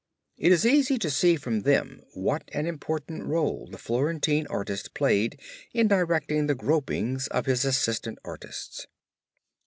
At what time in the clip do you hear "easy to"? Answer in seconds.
0.65-1.11